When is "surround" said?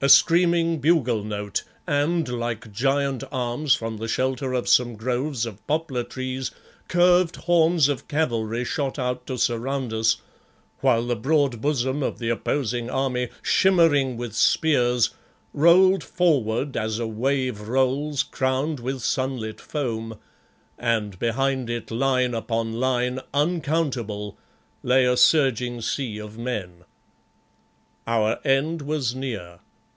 9.36-9.92